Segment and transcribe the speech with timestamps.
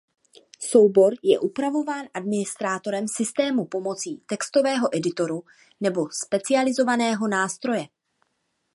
[0.59, 5.43] Soubor je upravován administrátorem systému pomocí textového editoru
[5.81, 7.87] nebo specializovaného nástroje.